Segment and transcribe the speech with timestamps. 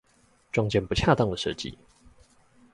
[0.51, 1.75] 撞見不恰當的設計